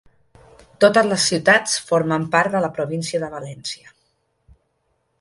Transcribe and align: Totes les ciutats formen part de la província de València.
Totes 0.85 1.09
les 1.09 1.25
ciutats 1.33 1.77
formen 1.91 2.27
part 2.37 2.57
de 2.57 2.65
la 2.67 2.73
província 2.81 3.23
de 3.27 3.33
València. 3.39 3.97